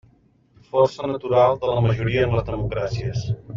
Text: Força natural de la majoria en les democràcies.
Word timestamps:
Força 0.69 1.09
natural 1.11 1.59
de 1.65 1.71
la 1.73 1.85
majoria 1.89 2.25
en 2.31 2.35
les 2.39 2.49
democràcies. 2.51 3.25